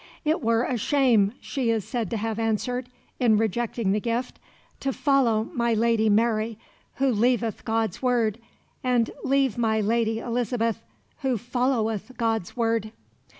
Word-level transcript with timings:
"It 0.25 0.41
were 0.41 0.63
a 0.63 0.79
shame," 0.79 1.33
she 1.41 1.69
is 1.69 1.85
said 1.87 2.09
to 2.09 2.17
have 2.17 2.39
answered, 2.39 2.89
in 3.19 3.37
rejecting 3.37 3.91
the 3.91 3.99
gift, 3.99 4.39
"to 4.79 4.91
follow 4.91 5.49
my 5.53 5.75
Lady 5.75 6.09
Mary, 6.09 6.57
who 6.95 7.11
leaveth 7.11 7.63
God's 7.63 8.01
Word, 8.01 8.39
and 8.83 9.11
leave 9.23 9.59
my 9.59 9.79
Lady 9.79 10.17
Elizabeth, 10.17 10.81
who 11.19 11.37
followeth 11.37 12.13
God's 12.17 12.57
Word." 12.57 12.91